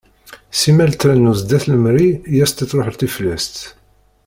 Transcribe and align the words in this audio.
Simmal 0.59 0.91
trennu 0.99 1.31
sdat 1.39 1.65
n 1.67 1.71
lemri 1.73 2.09
i 2.35 2.37
as-tettruḥ 2.43 2.87
teflest. 2.95 3.55